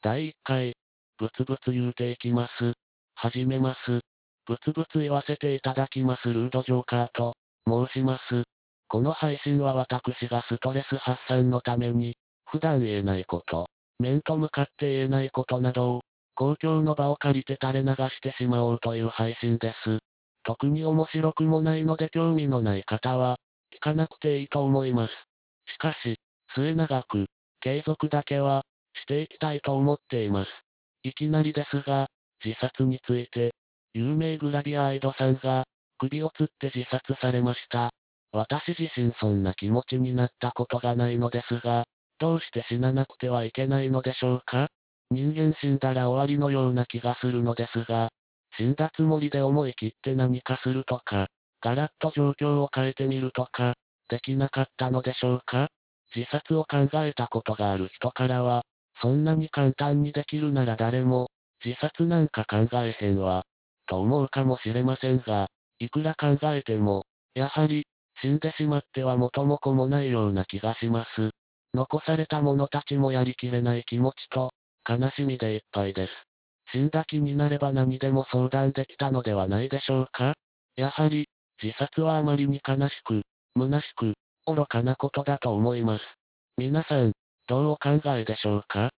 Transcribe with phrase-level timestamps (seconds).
[0.00, 0.76] 第1回、
[1.18, 2.74] ブツブツ言うていきます。
[3.16, 3.78] 始めます。
[4.46, 7.34] ブツブツ言わせていただきますルードジョーカーと
[7.66, 8.44] 申します。
[8.86, 12.16] この配信は私がストレス発散のために、
[12.46, 13.66] 普段言えないこと、
[13.98, 16.00] 面と向かって言えないことなどを、
[16.36, 19.98] 公共の場を借りて垂れ流してしまおうという配信です。
[20.44, 23.40] 特に面白くもないので興味のない方は、
[23.74, 25.10] 聞かなくていいと思います。
[25.74, 26.20] しかし、
[26.54, 27.26] 末永く、
[27.60, 28.62] 継続だけは、
[28.98, 30.50] していきたいと思っています。
[31.02, 32.08] いきなりですが、
[32.44, 33.54] 自殺について、
[33.94, 35.64] 有名グラビアアイドさんが、
[35.98, 37.90] 首を吊って自殺されました。
[38.32, 41.84] 私自身そんな気持ちになったことがないのですが、
[42.18, 44.68] どうして死ななくてはいけないのでしょうか？
[45.10, 48.10] 人間死んだら終わりのような気がするのですが、
[48.58, 51.28] 死んだつもりで思い切って何かするとか、
[51.62, 53.74] ガラッと状況を変えてみるとか、
[54.10, 55.68] できなかったのでしょうか？
[56.14, 58.64] 自殺を考えたことがある人からは、
[59.00, 61.30] そんなに簡単にできるなら誰も、
[61.64, 63.44] 自殺なんか考えへんわ、
[63.86, 67.86] と思うかもしれませんが、いくら考えても、やはり、
[68.20, 71.30] 死んでしまっては元も子もないような気がします。
[71.74, 74.52] 残された者たちもやりきれない気持ちと、
[74.88, 76.12] 悲しみでいっぱいです。
[76.72, 80.34] 死んだ気になれば何でも相談できたのではないでしょうか
[80.76, 81.28] やはり、
[81.62, 83.22] 自殺はあまりに悲しく、
[83.56, 84.14] 虚しく、
[84.46, 86.04] 愚かなことだと思います。
[86.56, 87.12] 皆さん、
[87.46, 88.90] どうお考えでしょうか？